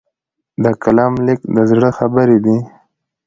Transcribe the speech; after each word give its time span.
د 0.63 0.65
قلم 0.83 1.13
لیک 1.25 1.41
د 1.55 1.57
زړه 1.69 1.89
خبرې 1.97 2.37
دي. 2.45 2.57